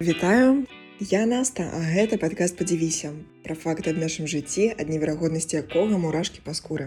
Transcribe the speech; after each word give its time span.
Вітаю 0.00 0.66
я 1.10 1.26
наста 1.26 1.64
а 1.74 1.78
гэта 1.82 2.16
падкаст 2.22 2.54
падзівіся 2.58 3.08
пра 3.46 3.54
факты 3.62 3.90
аб 3.90 3.96
нашым 3.98 4.28
жыцці 4.32 4.66
ад 4.82 4.92
неверагоднасці 4.94 5.56
якога 5.58 5.98
мурашкі 5.98 6.44
па 6.44 6.54
скуры. 6.54 6.86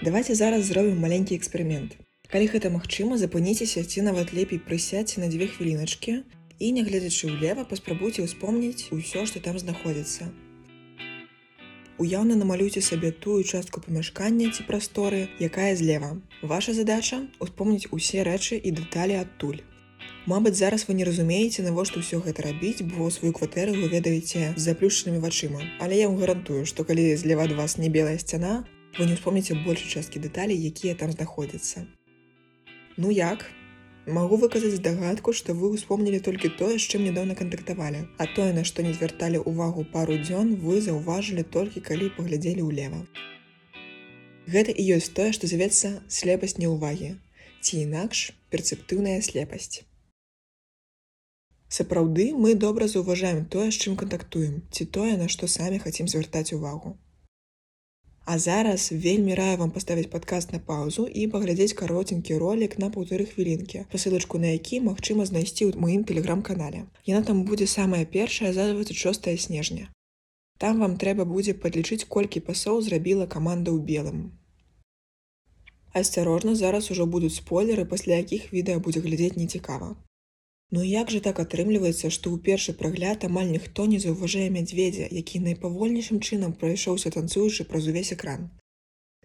Давайте 0.00 0.32
зараз 0.38 0.64
зробім 0.64 1.04
маленькі 1.04 1.36
эксперымент. 1.36 1.98
Калі 2.32 2.46
гэта 2.48 2.70
магчыма 2.72 3.18
запыніцеся 3.20 3.84
ці 3.84 4.06
нават 4.06 4.32
лепей 4.32 4.56
прысядзьце 4.70 5.20
на 5.20 5.28
дзве 5.28 5.50
хвіліначкі 5.52 6.14
і 6.64 6.72
нягледзячы 6.78 7.28
ўлева 7.28 7.68
паспрабуйце 7.68 8.24
ўспомніць 8.24 8.88
усё 8.96 9.26
што 9.28 9.44
там 9.44 9.60
знаходзіцца. 9.60 10.32
Уяўна 12.00 12.40
намалюйце 12.40 12.80
сабе 12.80 13.12
тую 13.12 13.44
частку 13.44 13.84
памяшкання 13.84 14.48
ці 14.48 14.64
прасторы 14.64 15.28
якая 15.44 15.76
злева. 15.76 16.16
Ваша 16.40 16.72
задача 16.72 17.20
успомніць 17.36 17.92
усе 17.92 18.24
рэчы 18.24 18.56
і 18.56 18.76
дэталі 18.80 19.20
адтуль 19.20 19.60
Мабыць, 20.26 20.56
зараз 20.56 20.86
вы 20.88 20.94
не 20.96 21.04
разумееце, 21.04 21.62
навошта 21.62 22.00
ўсё 22.00 22.18
гэта 22.24 22.46
рабіць, 22.46 22.80
бо 22.80 23.10
сваю 23.12 23.34
кватэру 23.36 23.74
вы 23.76 23.90
ведаеце 23.92 24.56
з 24.56 24.62
заплюшчанымі 24.66 25.20
вачыма. 25.20 25.60
Але 25.84 25.98
я 26.00 26.08
вам 26.08 26.16
гарантую, 26.16 26.64
што 26.64 26.84
калі 26.88 27.04
злева 27.20 27.44
ад 27.44 27.52
вас 27.58 27.76
не 27.76 27.92
белая 27.92 28.16
сцяна, 28.16 28.64
вы 28.96 29.04
не 29.04 29.18
ўспомніце 29.20 29.58
большай 29.66 30.00
часткі 30.00 30.24
дэталей, 30.24 30.56
якія 30.56 30.96
там 30.96 31.12
знаходзяцца. 31.12 31.84
Ну 32.96 33.12
як? 33.12 33.44
Магу 34.06 34.40
выказаць 34.40 34.80
здагадку, 34.80 35.36
што 35.36 35.52
вы 35.52 35.76
ўспомнілі 35.76 36.24
толькі 36.24 36.48
тое, 36.56 36.80
з 36.80 36.88
чым 36.88 37.04
нядаўна 37.04 37.36
кантактавалі. 37.36 38.08
А 38.16 38.24
тое, 38.24 38.56
на 38.56 38.64
што 38.64 38.80
не 38.80 38.96
звярталі 38.96 39.44
ўвагу 39.44 39.84
пару 39.92 40.16
дзён, 40.16 40.56
вы 40.56 40.80
заўважылі 40.80 41.44
толькі 41.44 41.84
калі 41.84 42.12
паглядзелі 42.16 42.64
ўлева. 42.64 43.04
Гэта 44.48 44.72
і 44.72 44.84
ёсць 44.96 45.12
тое, 45.16 45.32
што 45.36 45.48
завецца 45.52 46.00
слепасць 46.08 46.56
неўвагі. 46.60 47.16
Ці 47.64 47.80
інакш 47.84 48.30
перцэптыўная 48.52 49.20
слепасць. 49.20 49.84
Сапраўды 51.68 52.32
мы 52.34 52.54
добра 52.54 52.88
заўважаем 52.88 53.46
тое, 53.46 53.70
з 53.70 53.80
чым 53.80 53.96
кантактуем, 53.96 54.62
ці 54.70 54.84
тое, 54.84 55.16
на 55.16 55.28
што 55.28 55.48
самі 55.48 55.78
хацім 55.78 56.08
звяртаць 56.08 56.52
увагу. 56.52 56.96
А 58.24 58.38
зараз 58.38 58.88
вельмі 58.92 59.34
раю 59.34 59.56
вам 59.60 59.70
паставіць 59.70 60.08
падкаст 60.12 60.52
на 60.52 60.58
паўзу 60.58 61.04
і 61.06 61.26
паглядзець 61.32 61.76
каротенькі 61.80 62.38
ролик 62.40 62.78
на 62.78 62.88
паўтары 62.94 63.26
хвілінкі, 63.28 63.84
пасылачку 63.92 64.38
на 64.38 64.54
які 64.54 64.80
магчыма 64.86 65.26
знайсці 65.28 65.68
ў 65.68 65.76
маім 65.76 66.06
тэлеграм-канале. 66.08 66.86
Яна 67.04 67.20
там 67.28 67.44
будзе 67.44 67.66
самая 67.66 68.06
першая 68.06 68.52
за 68.56 68.72
26 68.72 69.28
снежня. 69.44 69.90
Там 70.58 70.80
вам 70.80 70.96
трэба 70.96 71.28
будзе 71.28 71.52
падлічыць, 71.52 72.08
колькі 72.08 72.40
пасоў 72.48 72.80
зрабіла 72.80 73.26
каманда 73.26 73.74
ў 73.76 73.84
белым. 73.92 74.24
Асцярожна 75.92 76.54
зараз 76.56 76.90
ужо 76.90 77.04
будуць 77.06 77.36
спойлеры, 77.36 77.84
пасля 77.84 78.22
якіх 78.24 78.48
відэа 78.56 78.80
будзе 78.80 79.04
глядзець 79.04 79.36
нецікава. 79.36 79.92
Ну 80.70 80.82
як 80.82 81.10
жа 81.12 81.20
так 81.24 81.40
атрымліваецца, 81.42 82.08
што 82.14 82.30
ў 82.32 82.40
першы 82.46 82.72
прагляд 82.80 83.24
амаль 83.28 83.50
ніхто 83.50 83.84
не 83.90 83.98
заўважае 84.04 84.46
мядзведзя, 84.54 85.08
які 85.18 85.40
найпавольнейшым 85.46 86.20
чынам 86.20 86.54
прайшоўся 86.62 87.12
танцуючы 87.16 87.66
праз 87.68 87.88
увесь 87.92 88.12
экран. 88.16 88.48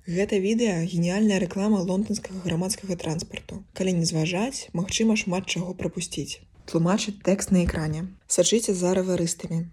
Гэта 0.09 0.39
відэа 0.43 0.75
геніяльная 0.91 1.39
рэклама 1.43 1.79
лондонскага 1.85 2.43
грамадскага 2.43 2.97
транспарту. 3.03 3.63
Калі 3.73 3.93
не 4.01 4.05
зважаць, 4.11 4.67
магчыма 4.73 5.15
шмат 5.23 5.47
чаго 5.47 5.73
прапусціць. 5.81 6.41
Тлумачыць 6.65 7.17
тэкст 7.25 7.55
на 7.55 7.63
экране. 7.63 8.05
Сачыце 8.27 8.73
за 8.73 8.93
раварыстамі. 8.99 9.63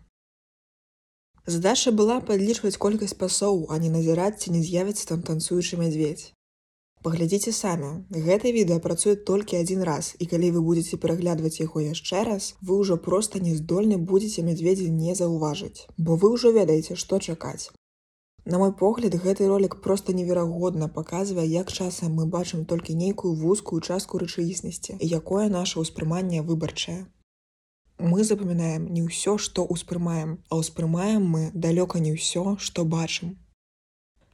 Задача 1.47 1.91
была 1.91 2.21
падлічваць 2.21 2.77
колькасць 2.77 3.19
пасоў, 3.19 3.67
а 3.71 3.79
не 3.83 3.91
назіраць 3.91 4.39
ці 4.43 4.55
не 4.57 4.63
з'явіцца 4.63 5.13
там 5.13 5.23
танцуючы 5.23 5.83
мядзведь 5.83 6.36
паглядзіце 7.07 7.53
самі. 7.55 7.89
Гэта 8.11 8.51
відэа 8.51 8.83
працуе 8.83 9.15
толькі 9.31 9.63
адзін 9.63 9.87
раз 9.87 10.15
і 10.19 10.27
калі 10.31 10.49
вы 10.57 10.63
будетеце 10.69 10.99
пераглядваць 11.03 11.61
яго 11.63 11.83
яшчэ 11.87 12.23
раз 12.27 12.49
вы 12.61 12.79
ўжо 12.83 12.97
просто 13.09 13.39
не 13.39 13.55
здольны 13.55 13.99
будетеце 14.13 14.43
мядзведзі 14.47 14.91
не 14.91 15.15
заўважыць 15.15 15.87
бо 15.97 16.17
вы 16.25 16.33
ўжо 16.35 16.51
ведаеце 16.57 16.99
што 17.03 17.21
чакаць. 17.23 17.71
На 18.47 18.59
мой 18.59 18.73
погляд 18.83 19.15
гэты 19.23 19.47
ролик 19.53 19.79
просто 19.87 20.17
неверагодна 20.19 20.91
паказвае 20.99 21.47
як 21.47 21.71
часам 21.71 22.19
мы 22.19 22.27
бачым 22.35 22.67
толькі 22.75 22.99
нейкую 22.99 23.35
вузкую 23.39 23.81
частку 23.81 24.19
рэчаіснасці 24.23 24.99
якое 24.99 25.47
наше 25.49 25.79
ўспрыманне 25.87 26.43
выбарчае. 26.51 27.01
Мы 27.99 28.27
запамінаем 28.29 28.91
не 28.99 29.07
ўсё 29.07 29.39
што 29.49 29.63
ўспрымаем 29.79 30.39
а 30.51 30.63
ўспрымаем 30.63 31.35
мы 31.35 31.49
далёка 31.55 32.03
не 32.03 32.19
ўсё 32.19 32.59
што 32.59 32.85
бачым 32.99 33.37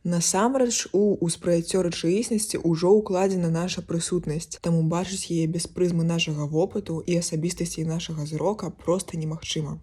Насамрэч 0.04 0.90
у 0.98 1.14
ўспрыяццё 1.22 1.82
рэчаіснасці 1.86 2.58
ўжо 2.66 2.90
ўкладзена 2.98 3.50
наша 3.54 3.86
прысутнасць, 3.86 4.58
таму 4.58 4.82
бачыць 4.90 5.30
яе 5.30 5.46
без 5.46 5.70
прызмы 5.70 6.02
нашага 6.02 6.46
вопыту 6.54 6.98
і 7.06 7.22
асабістасці 7.22 7.86
нашага 7.86 8.26
зрока 8.26 8.74
проста 8.82 9.14
немагчыма. 9.14 9.78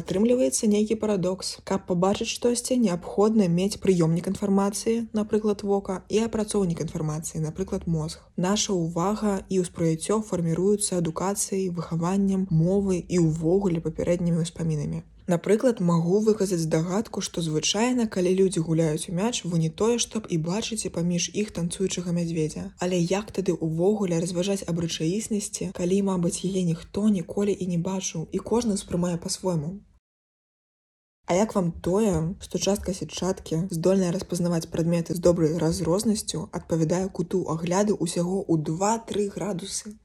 Атрымліваецца 0.00 0.66
нейкі 0.66 0.96
парадокс. 1.02 1.60
Каб 1.70 1.84
пабачыць 1.86 2.32
штосьці, 2.32 2.80
неабходна 2.88 3.46
мець 3.52 3.76
прыёмнік 3.84 4.32
інфармацыі, 4.32 5.06
напрыклад 5.12 5.60
вока 5.62 6.00
і 6.08 6.24
апрацоўнік 6.24 6.80
інфармацыі, 6.88 7.44
напрыклад 7.44 7.84
мозг. 7.86 8.24
Наша 8.40 8.72
ўвага 8.72 9.38
і 9.52 9.60
ўспрыяццё 9.60 10.22
фарміруюцца 10.24 11.04
адукацыяй, 11.04 11.68
выхаваннем, 11.68 12.48
мовы 12.50 13.04
і 13.06 13.20
ўвогуле 13.28 13.84
папярэднімі 13.84 14.42
ўспамінамі. 14.48 15.04
Напрыклад, 15.26 15.80
магу 15.80 16.18
выказаць 16.24 16.60
здагадку, 16.60 17.22
што 17.24 17.40
звычайна, 17.44 18.04
калі 18.16 18.32
людзі 18.40 18.60
гуляюць 18.66 19.08
у 19.08 19.14
мяч, 19.16 19.40
вы 19.44 19.60
не 19.62 19.70
тое, 19.70 19.96
чтоб 20.04 20.26
і 20.28 20.36
бачыце 20.48 20.90
паміж 20.96 21.30
іх 21.42 21.52
танцуючага 21.58 22.12
мядзведзя. 22.12 22.64
Але 22.84 22.98
як 23.00 23.32
тады 23.32 23.56
ўвогуле 23.56 24.20
разважаць 24.20 24.68
аб 24.68 24.84
рэчаіснасці, 24.84 25.70
калі, 25.80 26.02
мабыць, 26.10 26.44
яе 26.44 26.66
ніхто 26.68 27.08
ніколі 27.08 27.56
і 27.56 27.70
не 27.72 27.80
бачыў 27.88 28.28
і 28.36 28.44
кожны 28.52 28.76
ўспрымае 28.76 29.16
па-свойму. 29.24 29.72
А 31.24 31.34
як 31.40 31.54
вам 31.56 31.72
тое, 31.72 32.36
што 32.44 32.60
частка 32.60 32.92
сетчаткі, 32.92 33.64
здольная 33.72 34.12
распазнаваць 34.12 34.68
прадметы 34.68 35.16
з 35.16 35.24
добрай 35.24 35.56
разрознасцю, 35.56 36.50
адпавядае 36.52 37.08
куту 37.08 37.46
агляду 37.48 37.96
ўсяго 37.96 38.44
ў 38.44 38.60
2-3 38.60 39.32
градусы. 39.32 39.96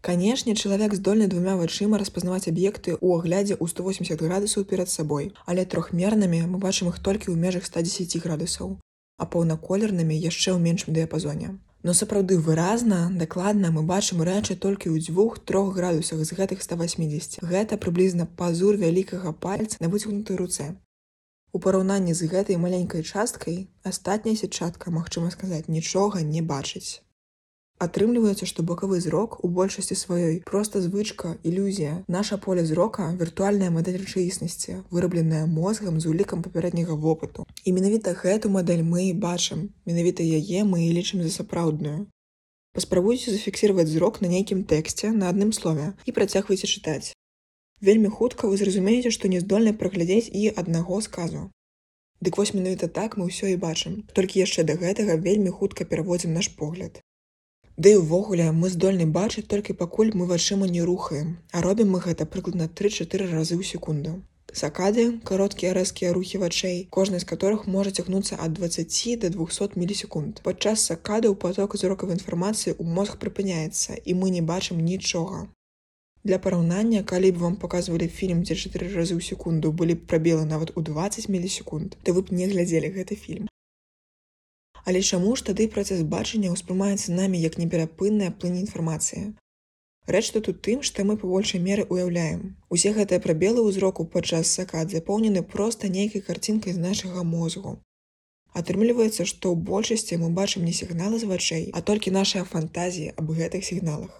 Канешне, 0.00 0.54
чалавек 0.54 0.94
здольны 0.96 1.26
двумя 1.28 1.54
вачыма 1.60 1.98
распазнаваць 2.00 2.48
аб'екты 2.48 2.94
ў 2.96 3.20
аглядзе 3.20 3.56
ў 3.60 3.68
180 3.68 4.22
градусаў 4.24 4.64
перад 4.64 4.88
сабой, 4.88 5.32
але 5.44 5.66
трохмернымі 5.68 6.40
мы 6.48 6.60
бачым 6.62 6.88
іх 6.88 7.00
толькі 7.04 7.28
ў 7.28 7.36
межах 7.36 7.68
110 7.68 8.16
градусаў, 8.24 8.78
а 9.20 9.26
паўнаколернымі 9.34 10.16
яшчэ 10.16 10.56
ў 10.56 10.58
меншым 10.64 10.96
дыяпазоне. 10.96 11.58
Но 11.82 11.92
сапраўды 11.92 12.38
выразна, 12.46 13.12
дакладна 13.12 13.72
мы 13.76 13.84
бачым 13.90 14.24
рэчы 14.24 14.56
толькі 14.56 14.88
ў 14.88 15.04
дзвюх-трох 15.04 15.68
градусах 15.76 16.24
з 16.24 16.32
гэтых 16.32 16.64
180. 16.64 17.44
Гэта 17.44 17.76
прыблізна 17.76 18.24
пазур 18.40 18.80
вялікага 18.80 19.36
пальца 19.36 19.76
на 19.84 19.92
выцягнутай 19.92 20.40
руцэ. 20.40 20.70
У 21.52 21.60
параўнанні 21.60 22.16
з 22.16 22.24
гэтай 22.32 22.56
маленькай 22.56 23.04
часткай 23.04 23.68
астатняя 23.84 24.36
сетчатка, 24.36 24.88
магчыма 24.88 25.28
сказаць, 25.28 25.68
нічога 25.68 26.24
не 26.24 26.40
бачыць. 26.40 27.04
Атрымліваецца, 27.80 28.44
што 28.48 28.62
бакавы 28.68 28.98
зрок 29.00 29.38
у 29.46 29.48
большасці 29.58 29.96
сваёй 29.96 30.34
проста 30.48 30.82
звычка, 30.84 31.30
ілюзія. 31.50 31.92
Наша 32.14 32.36
поле 32.36 32.64
зрока 32.70 33.06
віртуальная 33.20 33.70
мадэль 33.76 33.96
рэчаіснасці, 34.02 34.74
вырабленая 34.92 35.46
мозгам 35.48 35.96
з 35.96 36.10
улікам 36.12 36.42
папярэдняга 36.44 36.92
вопыту. 36.92 37.46
І 37.64 37.72
менавіта 37.72 38.12
гэту 38.12 38.52
мадэль 38.52 38.84
мы 38.84 39.08
і 39.08 39.16
бачым. 39.22 39.72
Менавіта 39.88 40.20
яе 40.20 40.68
мы 40.68 40.84
і 40.84 40.92
лічым 40.92 41.24
за 41.24 41.32
сапраўдную. 41.32 42.04
Паспрабуйце 42.76 43.32
зафіксировать 43.32 43.88
зрок 43.88 44.20
на 44.20 44.28
нейкім 44.28 44.64
тэксце 44.68 45.16
на 45.16 45.32
адным 45.32 45.56
слове 45.56 45.94
і 46.04 46.12
працягвайце 46.12 46.68
чытаць. 46.68 47.16
Вельмі 47.80 48.12
хутка 48.12 48.46
вы 48.46 48.60
зразумееце, 48.60 49.08
што 49.08 49.32
не 49.32 49.40
здольны 49.40 49.72
праглядзець 49.72 50.28
і 50.28 50.52
аднаго 50.52 51.00
сказу. 51.00 51.48
Дык 52.20 52.36
вось 52.36 52.52
менавіта 52.52 52.92
так 52.92 53.16
мы 53.16 53.32
ўсё 53.32 53.48
і 53.48 53.56
бачым. 53.56 54.02
Толькі 54.12 54.44
яшчэ 54.44 54.68
да 54.68 54.76
гэтага 54.76 55.16
вельмі 55.16 55.48
хутка 55.48 55.88
пераводзім 55.88 56.36
наш 56.36 56.52
погляд. 56.60 57.00
Ды 57.84 57.90
ўвогуле 57.96 58.46
мы 58.52 58.68
здольны 58.68 59.04
бачыць 59.08 59.48
толькі 59.50 59.74
пакуль 59.82 60.10
мы 60.20 60.24
вачыма 60.30 60.66
не 60.72 60.82
рухаем, 60.88 61.28
а 61.50 61.62
робім 61.64 61.94
мы 61.96 62.00
гэта 62.06 62.26
прыкладна 62.32 62.66
3-4 62.80 63.28
разы 63.30 63.56
ў 63.56 63.64
секунду. 63.68 64.10
Сакады 64.60 65.04
кароткія 65.30 65.70
рэзкія 65.78 66.10
рухі 66.16 66.40
вачэй, 66.42 66.76
кожны 66.96 67.20
з 67.22 67.28
которых 67.30 67.64
можа 67.76 67.94
цягнуцца 68.02 68.36
ад 68.36 68.52
20 68.58 69.16
до 69.22 69.30
200 69.36 69.80
мілісекунд. 69.80 70.42
Падчас 70.48 70.84
сакады 70.90 71.32
ў 71.32 71.40
поток 71.44 71.76
зрокавай 71.80 72.20
інфармацыі 72.20 72.74
ў 72.76 72.84
мозг 72.98 73.16
прыпыняецца 73.22 73.96
і 73.96 74.18
мы 74.22 74.28
не 74.34 74.42
бачым 74.50 74.82
нічога. 74.84 75.48
Для 76.20 76.36
параўнання, 76.36 77.00
калі 77.14 77.30
б 77.32 77.40
вам 77.46 77.56
паказвалі 77.56 78.10
фільм, 78.18 78.44
дзе 78.44 78.60
4 78.60 78.92
разы 78.92 79.16
ў 79.16 79.24
секунду 79.24 79.72
былі 79.72 79.96
б 79.96 80.04
прабелы 80.04 80.44
нават 80.44 80.76
у 80.76 80.84
20 80.84 81.32
мілісекунд, 81.32 81.96
то 82.04 82.12
вы 82.12 82.28
б 82.28 82.36
не 82.42 82.52
глядзелі 82.52 82.92
гэты 83.00 83.16
фільм. 83.16 83.49
Але 84.84 85.02
чаму 85.02 85.36
ж 85.36 85.44
тады 85.50 85.68
працэс 85.74 86.00
бачання 86.14 86.54
ўспрымаецца 86.54 87.16
намі 87.18 87.40
як 87.42 87.58
неперапынная 87.60 88.30
плынь 88.30 88.60
інфармацыі? 88.64 89.24
Рэч 90.14 90.30
тут 90.34 90.48
у 90.50 90.54
тым, 90.66 90.80
што 90.82 91.04
мы 91.04 91.16
па 91.20 91.28
большай 91.30 91.60
меры 91.66 91.84
ўяўляем. 91.90 92.56
Усе 92.76 92.90
гэтыя 92.96 93.22
прабелы 93.26 93.62
ўзроку 93.66 94.06
падчас 94.14 94.54
сакад 94.58 94.90
запоўнены 94.90 95.42
проста 95.52 95.92
нейкай 95.96 96.24
карцінкай 96.28 96.72
з 96.74 96.82
нашага 96.86 97.22
мозгу. 97.22 97.76
Атрымліваецца, 98.60 99.28
што 99.32 99.52
ў 99.52 99.56
большасці 99.70 100.18
мы 100.22 100.30
бачым 100.40 100.64
не 100.66 100.72
сігналы 100.74 101.20
з 101.22 101.28
вачэй, 101.30 101.70
а 101.76 101.84
толькі 101.90 102.16
нашыя 102.16 102.48
фантазіі 102.54 103.12
аб 103.14 103.30
гэтых 103.38 103.62
сігналах. 103.68 104.16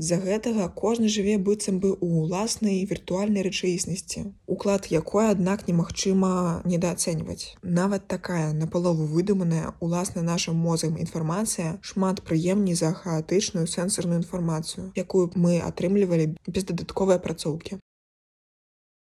З-за 0.00 0.16
гэтага 0.16 0.66
кожны 0.80 1.08
жыве 1.12 1.32
быццам 1.46 1.78
бы 1.80 1.88
ў 1.92 2.20
уласнай 2.20 2.76
віртуальнай 2.88 3.44
рэчаіснасці, 3.44 4.22
уклад 4.54 4.88
якой, 4.88 5.26
аднак 5.32 5.66
немагчыма 5.68 6.30
недаацэньваць. 6.72 7.60
Нават 7.80 8.06
такая 8.08 8.46
напалову 8.62 9.04
выдуманая 9.10 9.74
уласна 9.88 10.24
нашым 10.30 10.56
мозгам 10.56 10.96
інфармацыя 11.04 11.76
шмат 11.92 12.24
прыемней 12.24 12.80
за 12.80 12.94
хаатычную 13.02 13.66
сэнсорную 13.68 14.24
інфармацыю, 14.24 14.88
якую 14.96 15.28
б 15.28 15.44
мы 15.44 15.60
атрымлівалі 15.68 16.32
без 16.48 16.64
дадатковай 16.64 17.20
апрацоўкі. 17.20 17.76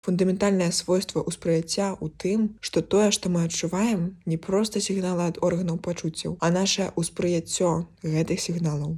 Фундаментальнае 0.08 0.74
свойства 0.74 1.22
ўспрыяцця 1.22 1.94
ў 1.94 2.10
тым, 2.26 2.54
што 2.60 2.82
тое, 2.82 3.12
што 3.14 3.30
мы 3.30 3.46
адчуваем, 3.46 4.16
не 4.26 4.42
проста 4.42 4.82
сігналы 4.82 5.30
ад 5.30 5.44
органаў 5.46 5.78
пачуццяў, 5.78 6.40
а 6.42 6.50
наше 6.50 6.90
ўспрыяццё 6.98 7.84
гэтых 8.02 8.42
сігналаў 8.42 8.98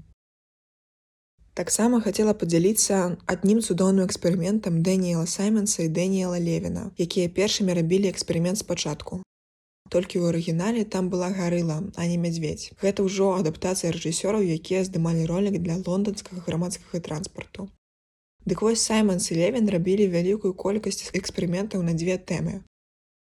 таксама 1.60 1.98
хацела 2.04 2.34
падзяліцца 2.42 2.98
адным 3.34 3.58
цудоўным 3.60 4.06
эксперыментам 4.10 4.78
дэніела 4.88 5.26
сайменса 5.32 5.82
і 5.86 5.90
дэніела 5.98 6.38
левіна 6.44 6.84
якія 7.06 7.32
першымі 7.40 7.76
рабілі 7.80 8.08
эксперымент 8.14 8.62
спачатку. 8.62 9.20
Толькі 9.96 10.22
ў 10.22 10.32
арыгінале 10.32 10.86
там 10.94 11.10
была 11.12 11.30
гарыла 11.36 11.78
а 12.00 12.08
не 12.12 12.16
мядзведь 12.24 12.70
гэта 12.86 13.04
ўжо 13.10 13.34
адаптацыя 13.42 13.92
рэжысёраў 13.98 14.48
якія 14.56 14.86
здымалі 14.88 15.28
ролик 15.34 15.60
для 15.66 15.76
лонданскага 15.84 16.46
грамадскага 16.48 17.04
транспарту. 17.10 17.68
Дык 18.48 18.64
вось 18.64 18.86
саймонс 18.88 19.28
і 19.32 19.40
левін 19.44 19.68
рабілі 19.76 20.08
вялікую 20.16 20.56
колькасць 20.66 21.12
эксперыментаў 21.12 21.84
на 21.84 21.98
дзве 21.98 22.16
тэмы 22.32 22.62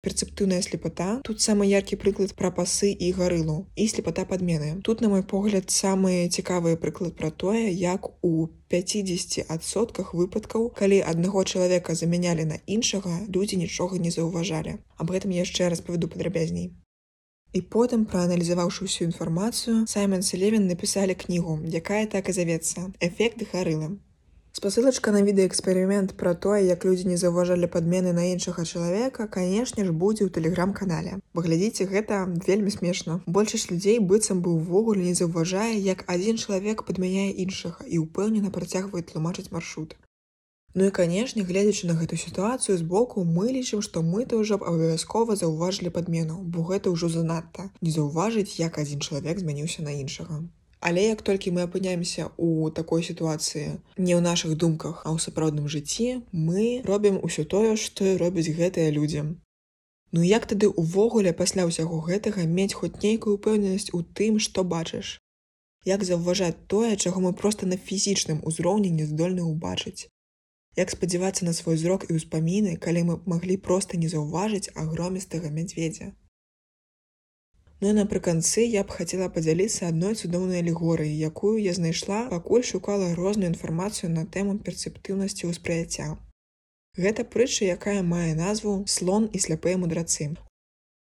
перцэптыўная 0.04 0.62
слепата. 0.62 1.08
Тут 1.24 1.42
самы 1.42 1.66
яркі 1.70 1.98
прыклад 2.02 2.36
пра 2.36 2.52
пасы 2.52 2.92
і 2.92 3.12
гарылу 3.16 3.56
і 3.76 3.88
слепата 3.88 4.26
падмены. 4.28 4.82
Тут 4.84 5.02
на 5.02 5.10
мой 5.10 5.24
погляд 5.24 5.72
самы 5.72 6.28
цікавы 6.28 6.76
прыклад 6.78 7.16
пра 7.16 7.32
тое 7.32 7.72
як 7.72 8.12
у 8.22 8.50
50сотках 8.70 10.14
выпадкаў 10.14 10.70
калі 10.76 11.00
аднаго 11.14 11.44
чалавека 11.44 11.96
замянялі 11.96 12.46
на 12.52 12.60
іншага 12.68 13.24
людзі 13.32 13.64
нічога 13.64 13.98
не 13.98 14.12
заўважалі. 14.12 14.78
Аб 14.98 15.16
гэтым 15.16 15.32
яшчэ 15.40 15.72
раз 15.72 15.82
павяду 15.82 16.12
падрабязней. 16.12 16.74
І 17.54 17.62
потым 17.74 18.04
прааналізаваўшы 18.10 18.90
ўсю 18.90 19.06
інфармацыю 19.08 19.86
саймон 19.88 20.26
селевін 20.26 20.66
напісалі 20.68 21.16
кнігу 21.16 21.62
якая 21.80 22.06
так 22.14 22.30
і 22.30 22.36
завецца 22.40 22.90
эфект 23.08 23.46
гарылым 23.54 24.02
Спасылачка 24.54 25.12
на 25.14 25.22
відэаэксперымент 25.26 26.12
пра 26.18 26.32
тое, 26.38 26.60
як 26.66 26.84
людзі 26.86 27.08
не 27.12 27.16
заўважалі 27.18 27.70
падмены 27.76 28.12
на 28.14 28.26
іншага 28.32 28.66
чалавека, 28.70 29.26
канешне 29.36 29.86
ж, 29.88 29.90
будзе 30.04 30.28
ў 30.28 30.30
тэлеграм-канале. 30.36 31.18
Выглядзіце 31.40 31.90
гэта 31.90 32.20
вельмі 32.48 32.74
смешна. 32.76 33.18
Большасць 33.26 33.66
людзей 33.74 33.98
быццам 33.98 34.46
бы 34.46 34.54
ўвогуле 34.54 35.10
не 35.10 35.16
заўважае, 35.18 35.74
як 35.82 36.06
адзін 36.06 36.38
чалавек 36.38 36.86
падмяняе 36.86 37.34
іншага 37.48 37.82
і 37.90 38.06
ўпэўнена 38.06 38.54
працягвае 38.54 39.02
тлумачыць 39.10 39.50
маршрут. 39.50 39.98
Ну 40.78 40.86
і 40.86 40.94
канешне, 41.02 41.50
гледзячы 41.50 41.90
на 41.90 41.98
гэту 41.98 42.22
сітуацыю 42.22 42.78
збоку, 42.78 43.26
мы 43.26 43.50
лічым, 43.58 43.82
што 43.82 44.06
мы 44.06 44.30
то 44.30 44.38
ўжо 44.46 44.62
б 44.62 44.70
абавязкова 44.70 45.34
заўважылі 45.34 45.90
падмену, 45.98 46.42
бо 46.46 46.62
гэта 46.70 46.94
ўжо 46.94 47.10
занадта. 47.10 47.72
Не 47.82 47.90
заўважыць, 47.90 48.62
як 48.62 48.78
адзін 48.78 49.02
чалавек 49.02 49.42
змяніўся 49.42 49.82
на 49.82 49.98
іншага. 49.98 50.46
Але 50.84 51.04
як 51.08 51.22
толькі 51.28 51.52
мы 51.56 51.64
апыняемся 51.64 52.28
ў 52.36 52.72
такой 52.78 53.04
сітуацыі 53.08 53.80
не 53.96 54.14
ў 54.16 54.22
нашых 54.26 54.58
думках, 54.60 55.04
а 55.08 55.16
ў 55.16 55.18
сапраўдным 55.26 55.70
жыцці, 55.72 56.08
мы 56.36 56.84
робім 56.90 57.20
усё 57.24 57.46
тое, 57.54 57.78
што 57.84 58.16
робяць 58.20 58.52
гэтыя 58.58 58.92
людзі. 58.92 59.24
Ну 60.12 60.26
як 60.30 60.44
тады 60.52 60.68
ўвогуле 60.68 61.32
пасля 61.42 61.64
ўсяго 61.70 62.00
гэтага 62.08 62.44
мець 62.58 62.76
хоць 62.80 63.00
нейкую 63.06 63.36
ўпэўненасць 63.38 63.96
у 63.96 64.04
тым, 64.20 64.44
што 64.48 64.68
бачыш. 64.74 65.14
Як 65.88 66.04
заўважаць 66.10 66.68
тое, 66.74 66.92
чаго 66.98 67.24
мы 67.28 67.32
проста 67.44 67.70
на 67.72 67.78
фізічным 67.88 68.44
узроўні 68.52 68.92
не 68.98 69.08
здольны 69.08 69.48
ўбачыць. 69.48 70.12
Як 70.76 70.92
спадзявацца 70.92 71.48
на 71.48 71.54
свой 71.56 71.80
зрок 71.80 72.06
і 72.10 72.20
ўспаміны, 72.20 72.76
калі 72.88 73.08
мы 73.08 73.18
маглі 73.36 73.58
проста 73.70 73.96
не 74.04 74.12
заўважыць 74.12 74.76
агромістага 74.84 75.54
мядзведзя. 75.60 76.12
Ну 77.84 77.90
і 77.92 77.94
напрыканцы 77.96 78.64
я 78.64 78.82
б 78.88 78.96
хацела 78.96 79.26
падзяліцца 79.36 79.88
адной 79.92 80.14
цудоўнай 80.16 80.62
алегорыі, 80.64 81.16
якую 81.30 81.58
я 81.60 81.74
знайшла, 81.76 82.20
пакуль 82.30 82.64
шукала 82.64 83.10
розную 83.18 83.50
інфармацыю 83.52 84.10
на 84.12 84.24
тэму 84.36 84.54
перцэптыўнасці 84.68 85.50
ўспрыяцця. 85.50 86.06
Гэта 87.06 87.26
прытча, 87.34 87.68
якая 87.76 87.98
мае 88.14 88.40
назву 88.40 88.78
слон 88.94 89.28
і 89.36 89.42
сляпыя 89.46 89.82
мудрацы. 89.82 90.30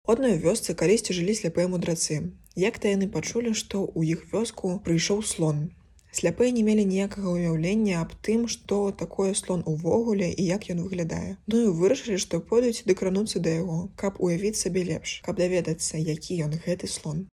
Одной 0.05 0.37
вёсцы 0.43 0.77
калісьці 0.83 1.17
жылі 1.17 1.33
сляпыя 1.39 1.65
мудрацы. 1.73 2.19
Як-то 2.67 2.93
яны 2.93 3.09
пачулі, 3.17 3.57
што 3.57 3.81
ў 3.81 4.13
іх 4.13 4.29
вёску 4.35 4.77
прыйшоў 4.85 5.25
слон, 5.31 5.65
Сляпыя 6.11 6.51
не 6.55 6.63
мелі 6.63 6.83
ніякага 6.89 7.33
ўяўлення 7.35 8.01
аб 8.01 8.13
тым, 8.27 8.47
што 8.47 8.91
такое 8.91 9.33
слон 9.33 9.63
увогуле 9.67 10.29
і 10.31 10.43
як 10.49 10.69
ён 10.73 10.83
выглядае. 10.87 11.37
Ну 11.47 11.63
і 11.63 11.73
вырашылі, 11.79 12.17
што 12.25 12.39
пойдуць 12.39 12.85
дакрануцца 12.89 13.39
да 13.39 13.57
яго, 13.61 13.79
каб 13.95 14.21
уявіць 14.23 14.59
сабе 14.61 14.85
лепш, 14.91 15.19
каб 15.25 15.41
даведацца, 15.43 15.97
які 15.97 16.39
ён 16.47 16.55
гэты 16.67 16.87
слон. 16.87 17.27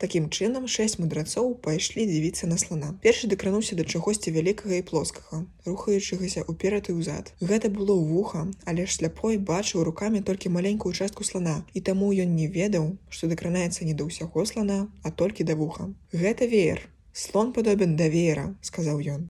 Такім 0.00 0.26
чынам 0.32 0.66
шэсць 0.72 0.96
мудрацоў 0.98 1.48
пайшлі 1.64 2.04
дзівіцца 2.10 2.46
на 2.50 2.56
слона. 2.60 2.86
Першы 3.04 3.28
дакрануўся 3.32 3.76
да 3.80 3.84
чагосьці 3.84 4.32
вялікага 4.36 4.78
і 4.80 4.84
плоскага, 4.90 5.40
рухаючыгася 5.66 6.44
ўперад 6.48 6.88
і 6.88 6.94
ўзад. 7.00 7.28
Гэта 7.50 7.68
было 7.68 7.96
вуха, 8.12 8.46
але 8.64 8.86
ж 8.86 8.96
сляпой 8.96 9.36
бачыў 9.50 9.84
рукамі 9.84 10.22
толькі 10.30 10.54
маленькую 10.56 10.94
частку 10.96 11.26
слана, 11.30 11.56
і 11.76 11.84
таму 11.90 12.08
ён 12.24 12.32
не 12.38 12.48
ведаў, 12.48 12.96
што 13.12 13.28
дакранаецца 13.28 13.84
не 13.84 13.92
да 13.92 14.08
ўсяго 14.08 14.46
слана, 14.48 14.78
а 15.04 15.12
толькі 15.12 15.44
да 15.44 15.58
вуха. 15.60 15.92
Гэта 16.16 16.48
веер, 16.48 16.80
слон 17.12 17.52
падобен 17.52 17.96
да 17.96 18.08
веера 18.08 18.46
сказаў 18.62 19.00
ён. 19.16 19.28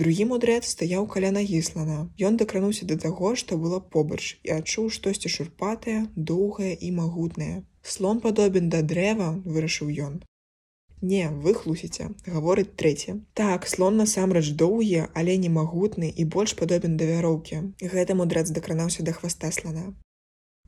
Другі 0.00 0.24
мудрэц 0.28 0.64
стаяў 0.72 1.06
каля 1.14 1.30
нагі 1.36 1.58
слана 1.66 1.96
ён 2.26 2.36
дакрануўся 2.40 2.86
да 2.90 2.96
таго 3.00 3.32
што 3.40 3.58
было 3.64 3.80
побач 3.96 4.20
і 4.48 4.54
адчуў 4.54 4.88
штосьці 4.96 5.32
шурпатае 5.34 5.96
доўгае 6.16 6.72
і 6.74 6.92
магутнае. 6.98 7.56
Слон 7.94 8.22
падобен 8.24 8.70
да 8.72 8.80
дрэва 8.92 9.28
вырашыў 9.44 9.90
ён. 10.06 10.14
Не 11.02 11.28
выхлусіце 11.44 12.08
гаворыць 12.24 12.72
трэці. 12.80 13.18
Так 13.34 13.68
слон 13.68 14.00
насамрэч 14.00 14.46
доўгі 14.64 15.04
але 15.12 15.36
не 15.44 15.52
магутны 15.58 16.08
і 16.08 16.24
больш 16.36 16.56
падобен 16.56 16.96
да 16.96 17.10
вяроўкі 17.12 17.60
гэты 17.96 18.16
мудрэц 18.16 18.48
дакранаўся 18.60 19.04
да 19.04 19.12
хваста 19.12 19.52
слана 19.52 19.92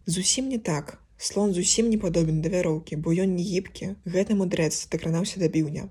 зусім 0.07 0.53
не 0.53 0.59
так. 0.59 1.01
Слон 1.17 1.55
зусім 1.57 1.89
не 1.89 1.97
падобен 1.97 2.45
да 2.45 2.53
вяроўкі 2.53 3.01
бо 3.01 3.17
ён 3.27 3.37
не 3.41 3.45
гібкі 3.51 3.95
гэты 4.05 4.37
мудрэц 4.37 4.89
дакранаўся 4.93 5.41
да 5.41 5.49
біўня 5.49 5.89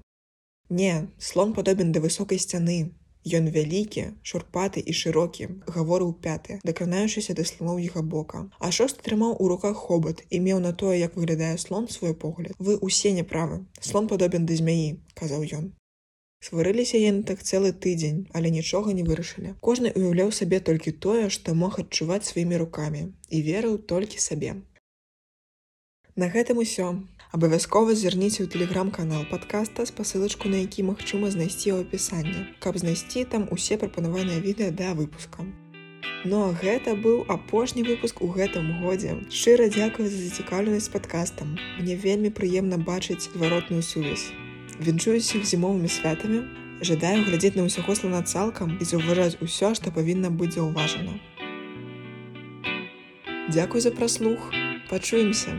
Не, 0.74 1.08
слон 1.20 1.54
падобен 1.54 1.92
да 1.94 2.02
высокай 2.02 2.40
сцяны. 2.42 2.78
Ён 3.38 3.50
вялікі, 3.56 4.06
шурпаты 4.30 4.82
і 4.82 4.96
шырокі, 5.00 5.46
гаворыў 5.76 6.10
пяты, 6.24 6.58
дакранаючыся 6.70 7.36
да 7.38 7.46
слоноўіга 7.50 8.02
бока. 8.14 8.42
А 8.58 8.72
шост 8.78 9.04
трымаў 9.06 9.38
у 9.38 9.52
руках 9.52 9.78
хобат 9.78 10.26
і 10.34 10.42
меў 10.48 10.64
на 10.66 10.74
тое, 10.74 10.98
як 10.98 11.16
выглядае 11.16 11.52
слон 11.66 11.88
свой 11.98 12.18
погляд. 12.26 12.58
Вы 12.58 12.76
усе 12.90 13.14
няправы. 13.14 13.62
Слон 13.80 14.10
падобен 14.10 14.50
да 14.50 14.58
змяі, 14.58 14.90
казаў 15.14 15.46
ён. 15.62 15.70
Сварыліся 16.42 16.98
яны 16.98 17.22
так 17.30 17.46
цэлы 17.46 17.72
тыдзень, 17.86 18.28
але 18.34 18.50
нічога 18.50 18.98
не 18.98 19.06
вырашылі. 19.08 19.54
Кожны 19.62 19.94
уяўляў 19.94 20.34
сабе 20.34 20.60
толькі 20.60 20.98
тое, 21.06 21.30
што 21.30 21.54
мог 21.54 21.78
адчуваць 21.86 22.26
сваімі 22.34 22.66
рукамі 22.66 23.08
і 23.30 23.46
верыў 23.46 23.78
толькі 23.94 24.26
сабе. 24.26 24.58
На 26.16 26.28
гэтым 26.30 26.60
усё. 26.62 26.88
Абавязкова 27.34 27.94
зірніце 27.98 28.46
ў 28.46 28.48
тэлеграм-канал 28.54 29.24
падкаста 29.32 29.82
спасылачку 29.90 30.46
на 30.46 30.62
які 30.62 30.86
магчыма 30.86 31.32
знайсці 31.34 31.74
ў 31.74 31.90
апісанні 31.90 32.54
каб 32.62 32.78
знайсці 32.78 33.26
там 33.32 33.48
усе 33.56 33.80
прапанаваныя 33.82 34.38
відэа 34.38 34.70
да 34.70 34.94
выпуска. 34.94 35.42
Ну 36.30 36.44
а 36.46 36.54
гэта 36.54 36.94
быў 36.94 37.26
апошні 37.34 37.82
выпуск 37.90 38.22
у 38.22 38.30
гэтым 38.30 38.70
годзе. 38.86 39.18
Шчыра 39.34 39.74
дзякую 39.74 40.06
за 40.06 40.22
зацікаўленасць 40.22 40.94
падкастам. 40.94 41.58
Мне 41.82 41.98
вельмі 41.98 42.30
прыемна 42.30 42.78
бачыць 42.78 43.34
зваротную 43.34 43.82
сувязь. 43.82 44.30
Віншую 44.78 45.18
іх 45.18 45.42
зімовымі 45.42 45.90
святамі. 45.90 46.46
Жадаю 46.86 47.26
глядзець 47.26 47.58
на 47.58 47.66
ўсяго 47.66 47.98
слана 47.98 48.22
цалкам 48.22 48.78
і 48.78 48.86
заўважаць 48.86 49.42
усё 49.42 49.74
што 49.74 49.90
павінна 49.90 50.30
быць 50.30 50.54
заўважана. 50.62 51.18
Дзякуй 53.50 53.82
за 53.82 53.90
праслух. 53.90 54.54
Пачуемся 54.94 55.58